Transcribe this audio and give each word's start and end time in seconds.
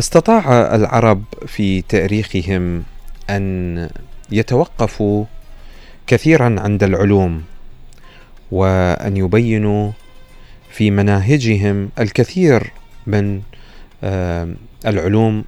استطاع 0.00 0.74
العرب 0.74 1.24
في 1.46 1.82
تاريخهم 1.82 2.82
أن 3.30 3.88
يتوقفوا 4.30 5.24
كثيرا 6.06 6.60
عند 6.60 6.82
العلوم 6.82 7.42
وأن 8.50 9.16
يبينوا 9.16 9.90
في 10.70 10.90
مناهجهم 10.90 11.90
الكثير 11.98 12.72
من 13.06 13.42
العلوم 14.86 15.44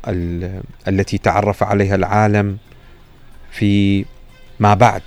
التي 0.89 1.19
تعرف 1.19 1.62
عليها 1.62 1.95
العالم 1.95 2.59
في 3.50 4.05
ما 4.61 4.75
بعد. 4.75 5.03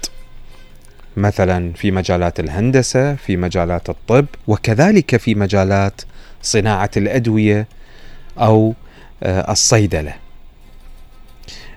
مثلا 1.17 1.73
في 1.73 1.91
مجالات 1.91 2.39
الهندسة 2.39 3.15
في 3.15 3.37
مجالات 3.37 3.89
الطب 3.89 4.25
وكذلك 4.47 5.17
في 5.17 5.35
مجالات 5.35 6.01
صناعة 6.41 6.89
الأدوية 6.97 7.67
أو 8.37 8.73
آه، 9.23 9.51
الصيدلة. 9.51 10.13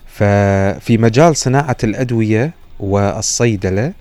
ففي 0.06 0.98
مجال 0.98 1.37
صناعة 1.37 1.77
الأدوية 1.84 2.52
والصيدلة 2.80 3.92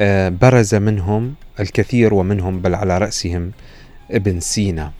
آه، 0.00 0.28
برز 0.28 0.74
منهم 0.74 1.34
الكثير 1.60 2.14
ومنهم 2.14 2.60
بل 2.60 2.74
على 2.74 2.98
رأسهم 2.98 3.52
ابن 4.10 4.40
سينا. 4.40 4.92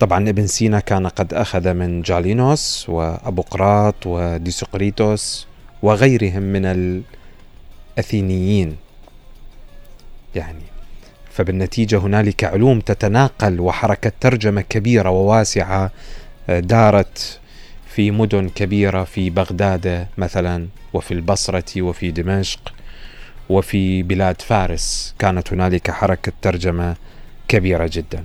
طبعا 0.00 0.28
ابن 0.28 0.46
سينا 0.46 0.80
كان 0.80 1.06
قد 1.06 1.34
أخذ 1.34 1.72
من 1.72 2.02
جالينوس 2.02 2.86
وابوقراط 2.88 4.06
وديسقريتوس 4.06 5.46
وغيرهم 5.82 6.42
من 6.42 6.64
الأثينيين. 7.96 8.76
يعني 10.34 10.62
فبالنتيجة 11.30 11.98
هنالك 11.98 12.44
علوم 12.44 12.80
تتناقل 12.80 13.60
وحركة 13.60 14.12
ترجمة 14.20 14.60
كبيرة 14.60 15.10
وواسعة 15.10 15.84
آه، 15.84 15.90
دارت 16.48 17.40
في 17.88 18.10
مدن 18.10 18.48
كبيرة 18.48 19.04
في 19.04 19.30
بغداد 19.30 20.06
مثلا 20.18 20.68
وفي 20.94 21.14
البصرة 21.14 21.82
وفي 21.82 22.10
دمشق 22.10 22.72
وفي 23.48 24.02
بلاد 24.02 24.42
فارس 24.42 25.14
كانت 25.18 25.52
هنالك 25.52 25.90
حركة 25.90 26.32
ترجمة 26.42 26.96
كبيرة 27.48 27.90
جدا. 27.92 28.24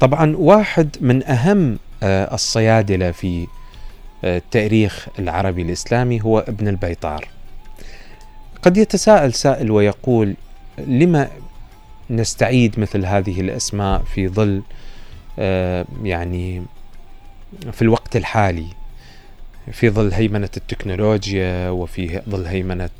طبعا 0.00 0.36
واحد 0.36 0.96
من 1.00 1.22
أهم 1.24 1.78
آه، 2.02 2.34
الصيادلة 2.34 3.10
في 3.10 3.46
التاريخ 4.24 5.08
العربي 5.18 5.62
الإسلامي 5.62 6.22
هو 6.22 6.38
ابن 6.38 6.68
البيطار. 6.68 7.28
قد 8.62 8.76
يتساءل 8.76 9.34
سائل 9.34 9.70
ويقول 9.70 10.34
لما 10.78 11.28
نستعيد 12.10 12.80
مثل 12.80 13.06
هذه 13.06 13.40
الأسماء 13.40 14.02
في 14.02 14.28
ظل 14.28 14.62
آه، 15.38 15.84
يعني 16.02 16.62
في 17.72 17.82
الوقت 17.82 18.16
الحالي 18.16 18.66
في 19.72 19.90
ظل 19.90 20.12
هيمنة 20.12 20.50
التكنولوجيا 20.56 21.70
وفي 21.70 22.20
ظل 22.28 22.46
هيمنة 22.46 22.90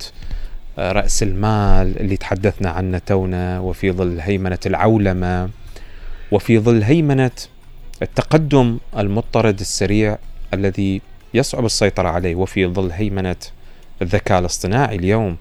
آه، 0.78 0.92
رأس 0.92 1.22
المال 1.22 2.00
اللي 2.00 2.16
تحدثنا 2.16 2.70
عنه 2.70 2.98
تونا 2.98 3.60
وفي 3.60 3.92
ظل 3.92 4.20
هيمنة 4.20 4.58
العولمة 4.66 5.50
وفي 6.32 6.58
ظل 6.58 6.82
هيمنة 6.82 7.30
التقدم 8.02 8.78
المضطرد 8.96 9.60
السريع 9.60 10.18
الذي 10.54 11.00
يصعب 11.34 11.64
السيطرة 11.64 12.08
عليه 12.08 12.34
وفي 12.34 12.66
ظل 12.66 12.90
هيمنة 12.90 13.36
الذكاء 14.02 14.38
الاصطناعي 14.38 14.96
اليوم. 14.96 15.36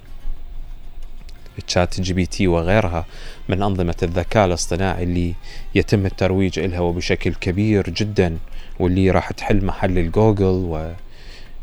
ChatGPT 1.61 2.47
وغيرها 2.47 3.05
من 3.49 3.63
أنظمة 3.63 3.95
الذكاء 4.03 4.45
الاصطناعي 4.45 5.03
اللي 5.03 5.33
يتم 5.75 6.05
الترويج 6.05 6.59
لها 6.59 6.79
وبشكل 6.79 7.33
كبير 7.33 7.89
جدا 7.89 8.37
واللي 8.79 9.11
راح 9.11 9.31
تحل 9.31 9.65
محل 9.65 9.97
الجوجل 9.97 10.93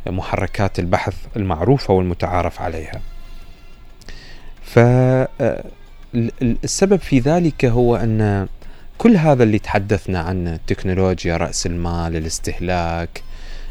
ومحركات 0.07 0.79
البحث 0.79 1.15
المعروفة 1.37 1.95
والمتعارف 1.95 2.61
عليها. 2.61 3.01
فالسبب 4.63 5.57
في 6.97 7.19
ذلك 7.19 7.65
هو 7.65 7.97
أن 7.97 8.49
كل 8.99 9.17
هذا 9.17 9.43
اللي 9.43 9.59
تحدثنا 9.59 10.21
عنه 10.21 10.55
التكنولوجيا 10.55 11.37
رأس 11.37 11.67
المال 11.67 12.17
الاستهلاك 12.17 13.23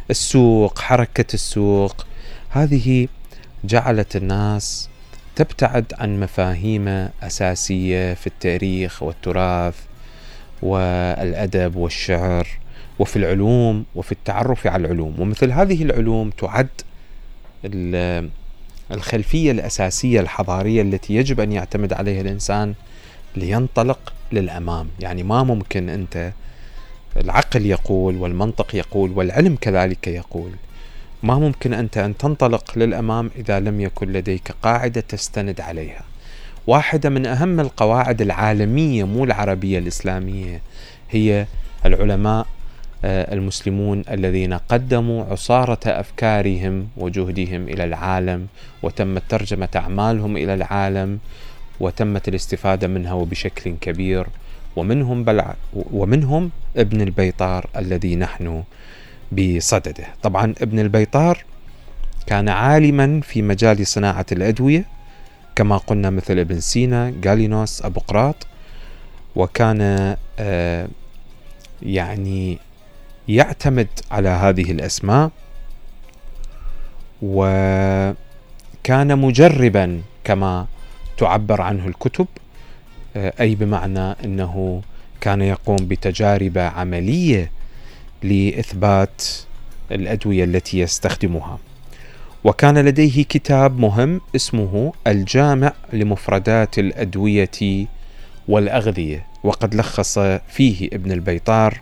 السوق 0.09 0.79
حركة 0.79 1.33
السوق 1.33 2.05
هذه 2.49 3.07
جعلت 3.63 4.15
الناس 4.15 4.89
تبتعد 5.35 5.93
عن 5.99 6.19
مفاهيم 6.19 6.87
أساسية 7.23 8.13
في 8.13 8.27
التاريخ 8.27 9.03
والتراث 9.03 9.75
والأدب 10.61 11.75
والشعر 11.75 12.47
وفي 12.99 13.15
العلوم 13.15 13.85
وفي 13.95 14.11
التعرف 14.11 14.67
على 14.67 14.85
العلوم. 14.85 15.15
ومثل 15.19 15.51
هذه 15.51 15.83
العلوم 15.83 16.29
تعد 16.29 16.67
الخلفية 18.91 19.51
الأساسية 19.51 20.19
الحضارية 20.19 20.81
التي 20.81 21.15
يجب 21.15 21.39
أن 21.39 21.51
يعتمد 21.51 21.93
عليها 21.93 22.21
الإنسان 22.21 22.73
لينطلق 23.35 24.13
للأمام. 24.31 24.87
يعني 24.99 25.23
ما 25.23 25.43
ممكن 25.43 25.89
أنت 25.89 26.31
العقل 27.17 27.65
يقول 27.65 28.15
والمنطق 28.15 28.75
يقول 28.75 29.11
والعلم 29.11 29.55
كذلك 29.55 30.07
يقول. 30.07 30.51
ما 31.25 31.39
ممكن 31.39 31.73
أنت 31.73 31.97
أن 31.97 32.17
تنطلق 32.17 32.77
للأمام 32.77 33.31
إذا 33.35 33.59
لم 33.59 33.81
يكن 33.81 34.13
لديك 34.13 34.51
قاعدة 34.63 35.01
تستند 35.01 35.61
عليها. 35.61 36.01
واحدة 36.67 37.09
من 37.09 37.25
أهم 37.25 37.59
القواعد 37.59 38.21
العالمية 38.21 39.03
مو 39.03 39.23
العربية 39.23 39.79
الإسلامية 39.79 40.61
هي 41.09 41.45
العلماء 41.85 42.45
آه، 43.05 43.33
المسلمون 43.33 44.03
الذين 44.11 44.53
قدموا 44.53 45.25
عصارة 45.25 45.79
أفكارهم 45.85 46.87
وجهدهم 46.97 47.67
إلى 47.69 47.83
العالم 47.83 48.47
وتمت 48.83 49.23
ترجمة 49.29 49.69
أعمالهم 49.75 50.37
إلى 50.37 50.53
العالم 50.53 51.19
وتمت 51.79 52.27
الاستفادة 52.27 52.87
منها 52.87 53.13
وبشكل 53.13 53.75
كبير. 53.81 54.27
ومنهم 54.75 55.23
بلع 55.23 55.55
ومنهم 55.73 56.51
ابن 56.77 57.01
البيطار 57.01 57.69
الذي 57.77 58.15
نحن 58.15 58.63
بصدده. 59.31 60.05
طبعا 60.23 60.53
ابن 60.61 60.79
البيطار 60.79 61.43
كان 62.27 62.49
عالما 62.49 63.21
في 63.21 63.41
مجال 63.41 63.87
صناعة 63.87 64.25
الأدوية 64.31 64.85
كما 65.55 65.77
قلنا 65.77 66.09
مثل 66.09 66.39
ابن 66.39 66.59
سينا 66.59 67.13
غالينوس 67.25 67.85
أبوقراط 67.85 68.47
وكان 69.35 70.15
آه 70.39 70.87
يعني 71.81 72.57
يعتمد 73.27 73.87
على 74.11 74.29
هذه 74.29 74.71
الأسماء 74.71 75.31
وكان 77.21 79.17
مجربا 79.17 80.01
كما 80.23 80.65
تعبر 81.17 81.61
عنه 81.61 81.87
الكتب 81.87 82.27
آه 83.15 83.33
أي 83.39 83.55
بمعنى 83.55 83.99
أنه 83.99 84.81
كان 85.21 85.41
يقوم 85.41 85.75
بتجارب 85.77 86.57
عملية 86.57 87.51
لإثبات 88.25 89.23
الأدوية 89.91 90.43
التي 90.43 90.79
يستخدمها. 90.79 91.59
وكان 92.43 92.77
لديه 92.77 93.23
كتاب 93.23 93.79
مهم 93.79 94.21
اسمه 94.35 94.93
الجامع 95.07 95.73
لمفردات 95.93 96.79
الأدوية 96.79 97.85
والأغذية 98.47 99.25
وقد 99.43 99.75
لخص 99.75 100.19
فيه 100.47 100.87
ابن 100.93 101.11
البيطار 101.11 101.81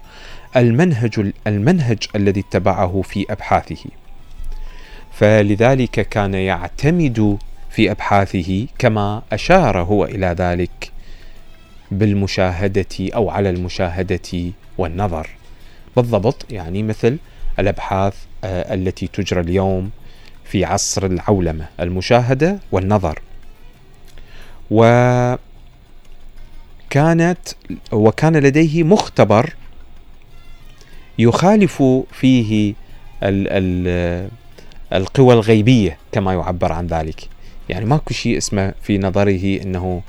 المنهج 0.55 1.31
المنهج 1.47 1.97
الذي 2.15 2.39
اتبعه 2.39 3.01
في 3.01 3.25
أبحاثه. 3.29 3.85
فلذلك 5.13 6.09
كان 6.09 6.33
يعتمد 6.33 7.37
في 7.69 7.91
أبحاثه 7.91 8.67
كما 8.77 9.21
أشار 9.31 9.81
هو 9.81 10.05
إلى 10.05 10.35
ذلك 10.39 10.91
بالمشاهدة 11.91 12.85
أو 13.15 13.29
على 13.29 13.49
المشاهدة 13.49 14.51
والنظر. 14.77 15.29
بالضبط 15.95 16.45
يعني 16.49 16.83
مثل 16.83 17.17
الأبحاث 17.59 18.15
آه، 18.43 18.73
التي 18.73 19.07
تجرى 19.07 19.41
اليوم 19.41 19.89
في 20.45 20.65
عصر 20.65 21.05
العولمة 21.05 21.65
المشاهدة 21.79 22.59
والنظر. 22.71 23.19
وكانت 24.71 25.39
وكان 27.91 28.37
لديه 28.37 28.83
مختبر 28.83 29.53
يخالف 31.19 31.83
فيه 32.11 32.73
ال 33.23 33.47
ال 33.49 34.29
القوى 34.93 35.33
الغيبية 35.33 35.97
كما 36.11 36.33
يعبر 36.33 36.71
عن 36.71 36.87
ذلك. 36.87 37.29
يعني 37.69 37.85
ماكو 37.85 38.13
شيء 38.13 38.37
اسمه 38.37 38.73
في 38.81 38.97
نظره 38.97 39.61
إنه 39.61 40.01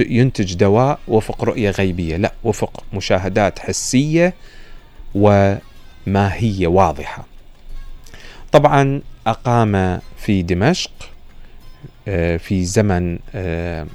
ينتج 0.00 0.54
دواء 0.54 0.98
وفق 1.08 1.44
رؤية 1.44 1.70
غيبية 1.70 2.16
لا 2.16 2.32
وفق 2.44 2.84
مشاهدات 2.92 3.58
حسية 3.58 4.34
وماهيه 5.14 6.66
واضحة. 6.66 7.24
طبعا 8.52 9.02
أقام 9.26 10.00
في 10.18 10.42
دمشق 10.42 10.90
آه، 12.08 12.36
في 12.36 12.64
زمن 12.64 13.18
آه، 13.34 13.86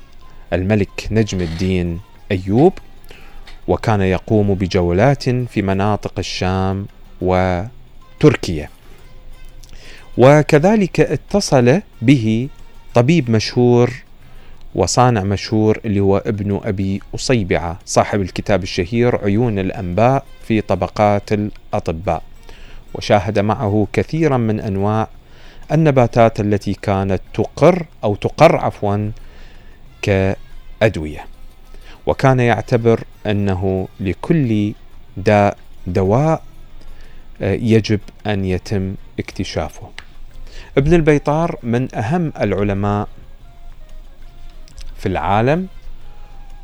الملك 0.53 1.07
نجم 1.11 1.41
الدين 1.41 1.99
أيوب 2.31 2.73
وكان 3.67 4.01
يقوم 4.01 4.53
بجولات 4.53 5.23
في 5.29 5.61
مناطق 5.61 6.13
الشام 6.19 6.85
وتركيا 7.21 8.69
وكذلك 10.17 10.99
اتصل 10.99 11.81
به 12.01 12.49
طبيب 12.93 13.31
مشهور 13.31 13.93
وصانع 14.75 15.23
مشهور 15.23 15.79
اللي 15.85 15.99
هو 15.99 16.17
ابن 16.17 16.59
أبي 16.63 17.01
أصيبعة 17.15 17.79
صاحب 17.85 18.21
الكتاب 18.21 18.63
الشهير 18.63 19.15
عيون 19.23 19.59
الأنباء 19.59 20.25
في 20.47 20.61
طبقات 20.61 21.33
الأطباء 21.33 22.23
وشاهد 22.93 23.39
معه 23.39 23.87
كثيرا 23.93 24.37
من 24.37 24.59
أنواع 24.59 25.07
النباتات 25.71 26.39
التي 26.39 26.73
كانت 26.73 27.21
تقر 27.33 27.85
أو 28.03 28.15
تقر 28.15 28.55
عفوا 28.55 29.11
كأدوية 30.01 31.25
وكان 32.05 32.39
يعتبر 32.39 33.03
أنه 33.25 33.87
لكل 33.99 34.73
داء 35.17 35.57
دواء 35.87 36.43
آه، 37.41 37.53
يجب 37.53 37.99
أن 38.27 38.45
يتم 38.45 38.95
اكتشافه. 39.19 39.89
ابن 40.77 40.93
البيطار 40.93 41.55
من 41.63 41.95
أهم 41.95 42.33
العلماء 42.41 43.07
في 44.97 45.05
العالم 45.05 45.67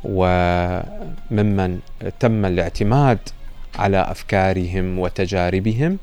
وممن 0.04 1.80
تم 2.20 2.44
الاعتماد 2.44 3.18
على 3.78 4.00
أفكارهم 4.10 4.98
وتجاربهم 4.98 5.98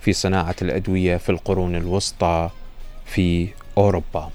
في 0.00 0.12
صناعة 0.12 0.56
الأدوية 0.62 1.16
في 1.16 1.28
القرون 1.28 1.76
الوسطى 1.76 2.50
في 3.06 3.48
أوروبا. 3.78 4.30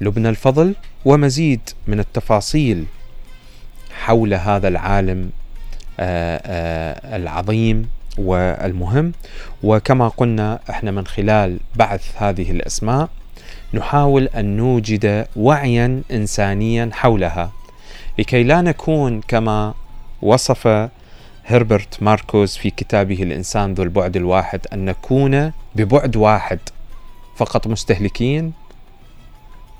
لبنى 0.00 0.28
الفضل 0.28 0.74
ومزيد 1.04 1.60
من 1.86 2.00
التفاصيل 2.00 2.84
حول 3.92 4.34
هذا 4.34 4.68
العالم 4.68 5.30
آه، 6.00 6.42
آه، 6.46 7.16
العظيم 7.16 7.88
والمهم 8.18 9.12
وكما 9.62 10.08
قلنا 10.08 10.58
إحنا 10.70 10.90
من 10.90 11.06
خلال 11.06 11.58
بعث 11.76 12.22
هذه 12.22 12.50
الأسماء 12.50 13.08
نحاول 13.74 14.26
أن 14.26 14.56
نوجد 14.56 15.26
وعيا 15.36 16.02
انسانيا 16.10 16.90
حولها 16.92 17.52
لكي 18.18 18.42
لا 18.42 18.60
نكون 18.62 19.20
كما 19.20 19.74
وصف 20.22 20.88
هربرت 21.44 22.02
ماركوس 22.02 22.56
في 22.56 22.70
كتابه 22.70 23.22
الإنسان 23.22 23.74
ذو 23.74 23.84
البعد 23.84 24.16
الواحد 24.16 24.60
أن 24.72 24.84
نكون 24.84 25.52
ببعد 25.76 26.16
واحد. 26.16 26.58
فقط 27.36 27.66
مستهلكين 27.66 28.52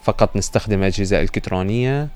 فقط 0.02 0.36
نستخدم 0.36 0.82
أجهزة 0.82 1.20
إلكترونية 1.20 2.08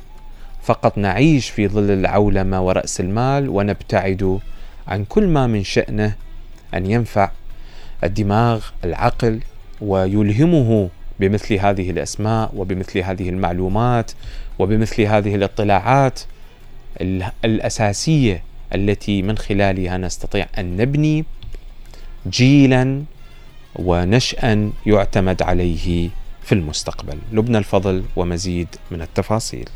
فقط 0.62 0.98
نعيش 0.98 1.50
في 1.50 1.68
ظل 1.68 1.90
العولمة 1.90 2.62
ورأس 2.62 3.00
المال 3.00 3.48
ونبتعد 3.48 4.40
عن 4.88 5.04
كل 5.04 5.26
ما 5.28 5.46
من 5.46 5.64
شأنه 5.64 6.14
أن 6.74 6.90
ينفع 6.90 7.30
الدماغ 8.04 8.64
العقل 8.84 9.40
ويلهمه 9.80 10.88
بمثل 11.20 11.54
هذه 11.54 11.90
الأسماء 11.90 12.50
وبمثل 12.56 12.98
هذه 12.98 13.28
المعلومات 13.28 14.12
وبمثل 14.58 15.02
هذه 15.02 15.34
الاطلاعات 15.34 16.20
الأساسية 17.44 18.42
التي 18.74 19.22
من 19.22 19.38
خلالها 19.38 19.98
نستطيع 19.98 20.46
أن 20.58 20.76
نبني 20.76 21.24
جيلا 22.30 23.02
ونشأ 23.76 24.70
يعتمد 24.86 25.42
عليه 25.42 26.10
في 26.42 26.52
المستقبل. 26.52 27.18
لبنى 27.32 27.58
الفضل 27.58 28.02
ومزيد 28.16 28.68
من 28.90 29.02
التفاصيل. 29.02 29.68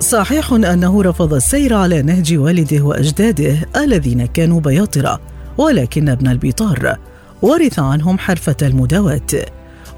صحيح 0.00 0.52
أنه 0.52 1.02
رفض 1.02 1.34
السير 1.34 1.74
على 1.74 2.02
نهج 2.02 2.34
والده 2.34 2.82
وأجداده 2.82 3.68
الذين 3.76 4.26
كانوا 4.26 4.60
بياطرة 4.60 5.20
ولكن 5.58 6.08
ابن 6.08 6.28
البيطار 6.28 6.98
ورث 7.42 7.78
عنهم 7.78 8.18
حرفة 8.18 8.56
المداواة. 8.62 9.46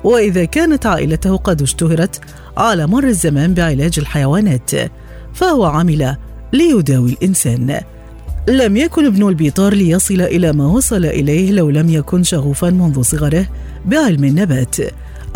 وإذا 0.04 0.44
كانت 0.44 0.86
عائلته 0.86 1.36
قد 1.36 1.62
اشتهرت 1.62 2.20
على 2.56 2.86
مر 2.86 3.04
الزمان 3.04 3.54
بعلاج 3.54 3.98
الحيوانات 3.98 4.70
فهو 5.34 5.64
عمل 5.64 6.16
ليداوي 6.52 7.10
الإنسان. 7.10 7.80
لم 8.48 8.76
يكن 8.76 9.06
ابن 9.06 9.28
البيطار 9.28 9.74
ليصل 9.74 10.20
إلى 10.20 10.52
ما 10.52 10.66
وصل 10.66 11.04
إليه 11.04 11.52
لو 11.52 11.70
لم 11.70 11.90
يكن 11.90 12.22
شغوفا 12.22 12.70
منذ 12.70 13.02
صغره 13.02 13.46
بعلم 13.86 14.24
النبات 14.24 14.76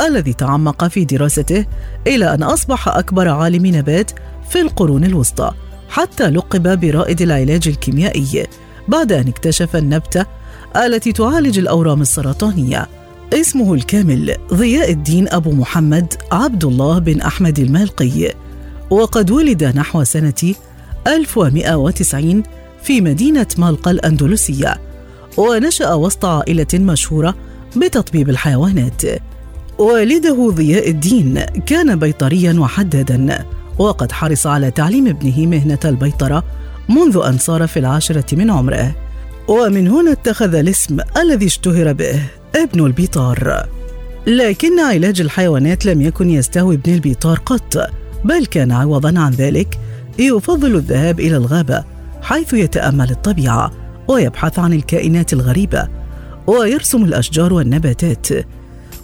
الذي 0.00 0.32
تعمق 0.32 0.88
في 0.88 1.04
دراسته 1.04 1.66
إلى 2.06 2.34
أن 2.34 2.42
أصبح 2.42 2.88
أكبر 2.88 3.28
عالم 3.28 3.66
نبات 3.66 4.10
في 4.50 4.60
القرون 4.60 5.04
الوسطى 5.04 5.50
حتى 5.88 6.30
لقب 6.30 6.80
برائد 6.80 7.22
العلاج 7.22 7.68
الكيميائي 7.68 8.46
بعد 8.88 9.12
أن 9.12 9.28
اكتشف 9.28 9.76
النبتة 9.76 10.26
التي 10.76 11.12
تعالج 11.12 11.58
الأورام 11.58 12.00
السرطانية. 12.00 12.88
اسمه 13.32 13.74
الكامل 13.74 14.36
ضياء 14.54 14.90
الدين 14.90 15.28
أبو 15.28 15.52
محمد 15.52 16.14
عبد 16.32 16.64
الله 16.64 16.98
بن 16.98 17.20
أحمد 17.20 17.58
المالقي. 17.58 18.34
وقد 18.90 19.30
ولد 19.30 19.64
نحو 19.64 20.04
سنة 20.04 20.54
1190 21.06 22.42
في 22.82 23.00
مدينة 23.00 23.46
مالقا 23.58 23.90
الأندلسية 23.90 24.74
ونشأ 25.36 25.94
وسط 25.94 26.24
عائلة 26.24 26.66
مشهورة 26.74 27.34
بتطبيب 27.76 28.30
الحيوانات. 28.30 29.02
والده 29.78 30.50
ضياء 30.50 30.90
الدين 30.90 31.40
كان 31.40 31.98
بيطريا 31.98 32.52
وحدادا 32.60 33.44
وقد 33.78 34.12
حرص 34.12 34.46
على 34.46 34.70
تعليم 34.70 35.06
ابنه 35.06 35.46
مهنة 35.46 35.78
البيطرة 35.84 36.44
منذ 36.88 37.20
أن 37.26 37.38
صار 37.38 37.66
في 37.66 37.78
العاشرة 37.78 38.34
من 38.34 38.50
عمره. 38.50 38.94
ومن 39.48 39.88
هنا 39.88 40.12
اتخذ 40.12 40.54
الاسم 40.54 40.98
الذي 41.16 41.46
اشتهر 41.46 41.92
به 41.92 42.22
ابن 42.56 42.86
البيطار. 42.86 43.68
لكن 44.26 44.80
علاج 44.80 45.20
الحيوانات 45.20 45.86
لم 45.86 46.02
يكن 46.02 46.30
يستهوي 46.30 46.74
ابن 46.74 46.94
البيطار 46.94 47.38
قط 47.38 47.90
بل 48.24 48.46
كان 48.46 48.72
عوضا 48.72 49.20
عن 49.20 49.32
ذلك 49.32 49.78
يفضل 50.18 50.76
الذهاب 50.76 51.20
إلى 51.20 51.36
الغابة 51.36 51.84
حيث 52.22 52.52
يتأمل 52.54 53.10
الطبيعة 53.10 53.72
ويبحث 54.08 54.58
عن 54.58 54.72
الكائنات 54.72 55.32
الغريبة 55.32 55.88
ويرسم 56.46 57.04
الأشجار 57.04 57.52
والنباتات. 57.52 58.28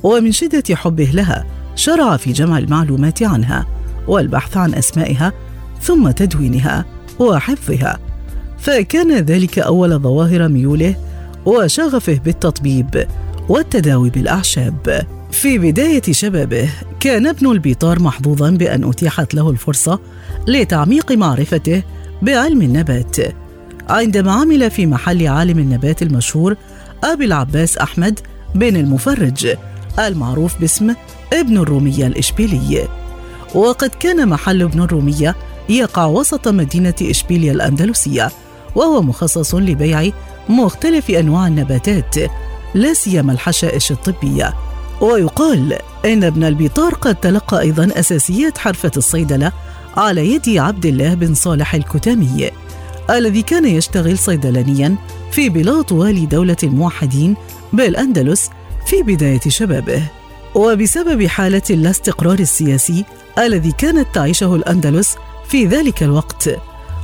ومن 0.02 0.32
شدة 0.32 0.76
حبه 0.76 1.10
لها 1.14 1.44
شرع 1.74 2.16
في 2.16 2.32
جمع 2.32 2.58
المعلومات 2.58 3.22
عنها 3.22 3.66
والبحث 4.08 4.56
عن 4.56 4.74
أسمائها 4.74 5.32
ثم 5.80 6.10
تدوينها 6.10 6.84
وحفظها. 7.18 7.98
فكان 8.58 9.12
ذلك 9.12 9.58
أول 9.58 9.98
ظواهر 9.98 10.48
ميوله 10.48 10.94
وشغفه 11.46 12.20
بالتطبيب 12.24 13.06
والتداوي 13.48 14.10
بالأعشاب. 14.10 15.06
في 15.30 15.58
بداية 15.58 16.02
شبابه 16.10 16.70
كان 17.00 17.26
ابن 17.26 17.50
البيطار 17.50 18.02
محظوظا 18.02 18.50
بأن 18.50 18.88
أتيحت 18.88 19.34
له 19.34 19.50
الفرصة 19.50 19.98
لتعميق 20.46 21.12
معرفته 21.12 21.82
بعلم 22.22 22.62
النبات. 22.62 23.16
عندما 23.88 24.32
عمل 24.32 24.70
في 24.70 24.86
محل 24.86 25.26
عالم 25.26 25.58
النبات 25.58 26.02
المشهور 26.02 26.56
أبي 27.04 27.24
العباس 27.24 27.78
أحمد 27.78 28.20
بن 28.54 28.76
المفرج 28.76 29.56
المعروف 29.98 30.60
باسم 30.60 30.94
ابن 31.32 31.58
الرومية 31.58 32.06
الإشبيلي. 32.06 32.88
وقد 33.54 33.90
كان 34.00 34.28
محل 34.28 34.62
ابن 34.62 34.80
الرومية 34.80 35.36
يقع 35.68 36.04
وسط 36.04 36.48
مدينة 36.48 36.94
إشبيليا 37.02 37.52
الأندلسية 37.52 38.30
وهو 38.74 39.02
مخصص 39.02 39.54
لبيع 39.54 40.10
مختلف 40.48 41.10
أنواع 41.10 41.46
النباتات 41.46 42.14
لا 42.74 42.94
سيما 42.94 43.32
الحشائش 43.32 43.90
الطبية. 43.90 44.54
ويقال 45.00 45.78
إن 46.04 46.24
ابن 46.24 46.44
البيطار 46.44 46.94
قد 46.94 47.14
تلقى 47.14 47.60
أيضا 47.60 47.88
أساسيات 47.92 48.58
حرفة 48.58 48.90
الصيدلة 48.96 49.52
على 49.96 50.34
يد 50.34 50.48
عبد 50.48 50.86
الله 50.86 51.14
بن 51.14 51.34
صالح 51.34 51.74
الكتامي 51.74 52.50
الذي 53.10 53.42
كان 53.42 53.64
يشتغل 53.64 54.18
صيدلانيا 54.18 54.96
في 55.32 55.48
بلاط 55.48 55.92
والي 55.92 56.26
دولة 56.26 56.56
الموحدين 56.62 57.36
بالأندلس 57.72 58.50
في 58.86 59.02
بداية 59.02 59.40
شبابه. 59.48 60.02
وبسبب 60.54 61.26
حالة 61.26 61.62
اللا 61.70 61.90
استقرار 61.90 62.38
السياسي 62.38 63.04
الذي 63.38 63.72
كانت 63.72 64.06
تعيشه 64.14 64.54
الأندلس 64.54 65.16
في 65.48 65.66
ذلك 65.66 66.02
الوقت 66.02 66.50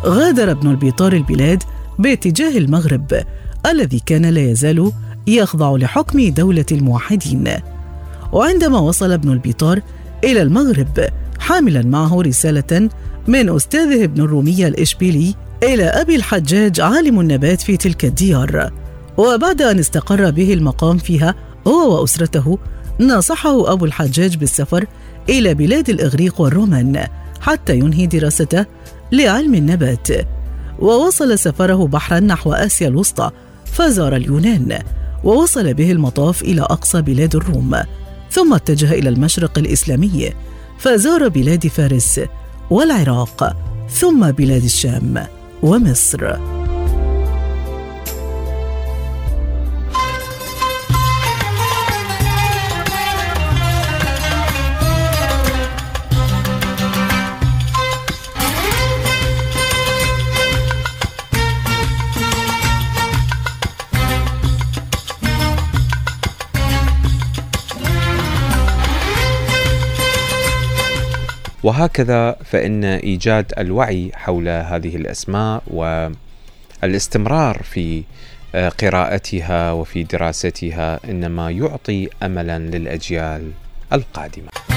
غادر 0.04 0.50
ابن 0.50 0.70
البيطار 0.70 1.12
البلاد 1.12 1.62
باتجاه 1.98 2.58
المغرب 2.58 3.22
الذي 3.66 4.02
كان 4.06 4.26
لا 4.26 4.40
يزال 4.40 4.92
يخضع 5.26 5.76
لحكم 5.76 6.28
دولة 6.28 6.66
الموحدين. 6.72 7.73
وعندما 8.34 8.78
وصل 8.78 9.12
ابن 9.12 9.32
البيطار 9.32 9.80
إلى 10.24 10.42
المغرب 10.42 11.06
حاملا 11.38 11.82
معه 11.82 12.22
رسالة 12.22 12.90
من 13.28 13.54
أستاذه 13.54 14.04
ابن 14.04 14.22
الرومية 14.22 14.68
الإشبيلي 14.68 15.34
إلى 15.62 15.84
أبي 15.84 16.16
الحجاج 16.16 16.80
عالم 16.80 17.20
النبات 17.20 17.60
في 17.60 17.76
تلك 17.76 18.04
الديار. 18.04 18.72
وبعد 19.16 19.62
أن 19.62 19.78
استقر 19.78 20.30
به 20.30 20.54
المقام 20.54 20.98
فيها 20.98 21.34
هو 21.66 22.00
وأسرته 22.00 22.58
نصحه 23.00 23.72
أبو 23.72 23.84
الحجاج 23.84 24.36
بالسفر 24.36 24.86
إلى 25.28 25.54
بلاد 25.54 25.90
الإغريق 25.90 26.40
والرومان 26.40 27.06
حتى 27.40 27.76
ينهي 27.76 28.06
دراسته 28.06 28.66
لعلم 29.12 29.54
النبات. 29.54 30.08
ووصل 30.78 31.38
سفره 31.38 31.86
بحرا 31.86 32.20
نحو 32.20 32.52
آسيا 32.52 32.88
الوسطى 32.88 33.30
فزار 33.64 34.16
اليونان 34.16 34.78
ووصل 35.24 35.74
به 35.74 35.92
المطاف 35.92 36.42
إلى 36.42 36.62
أقصى 36.62 37.02
بلاد 37.02 37.36
الروم. 37.36 37.76
ثم 38.34 38.54
اتجه 38.54 38.92
إلى 38.92 39.08
المشرق 39.08 39.58
الإسلامي 39.58 40.32
فزار 40.78 41.28
بلاد 41.28 41.66
فارس 41.66 42.20
والعراق 42.70 43.56
ثم 43.90 44.30
بلاد 44.30 44.64
الشام 44.64 45.26
ومصر. 45.62 46.63
وهكذا 71.74 72.36
فإن 72.44 72.84
إيجاد 72.84 73.52
الوعي 73.58 74.10
حول 74.14 74.48
هذه 74.48 74.96
الأسماء 74.96 75.62
والاستمرار 76.82 77.62
في 77.62 78.02
آه، 78.54 78.68
قراءتها 78.68 79.72
وفي 79.72 80.02
دراستها 80.02 81.00
إنما 81.04 81.50
يعطي 81.50 82.08
أملا 82.22 82.58
للأجيال 82.58 83.50
القادمة. 83.92 84.73